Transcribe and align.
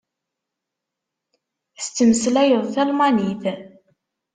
Tettmeslayeḍ 1.83 2.65
talmanit. 2.73 3.43